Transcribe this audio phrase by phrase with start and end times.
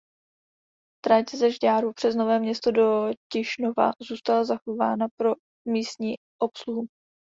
[1.05, 5.33] Trať ze Žďáru přes Nové Město do Tišnova zůstala zachovaná pro
[5.67, 6.85] místní obsluhu.